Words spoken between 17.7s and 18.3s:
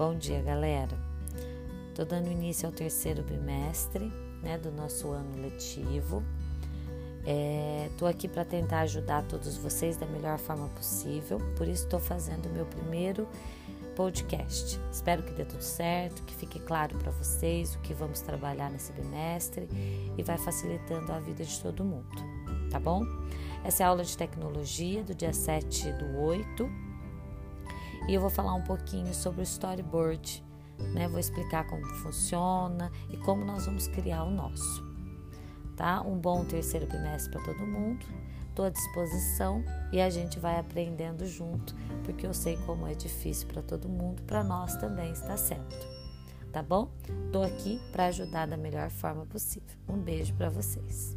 o que vamos